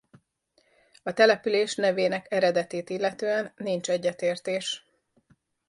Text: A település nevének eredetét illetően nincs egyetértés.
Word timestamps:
A 1.03 1.13
település 1.13 1.75
nevének 1.75 2.25
eredetét 2.31 2.89
illetően 2.89 3.53
nincs 3.57 3.89
egyetértés. 3.89 4.85